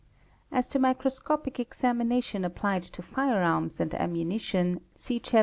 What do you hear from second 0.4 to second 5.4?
As to microscopic examination applied to Fire arms and Ammunition, see Chap.